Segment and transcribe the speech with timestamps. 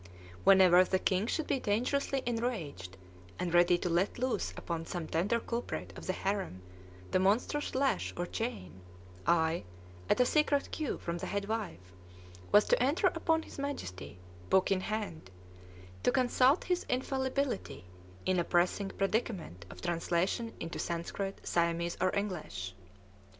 [0.43, 2.97] Whenever the king should be dangerously enraged,
[3.37, 6.63] and ready to let loose upon some tender culprit of the harem
[7.11, 8.81] the monstrous lash or chain,
[9.27, 9.63] I
[10.09, 11.93] at a secret cue from the head wife
[12.51, 14.17] was to enter upon his Majesty,
[14.49, 15.29] book in hand,
[16.01, 17.85] to consult his infallibility
[18.25, 22.73] in a pressing predicament of translation into Sanskrit, Siamese, or English.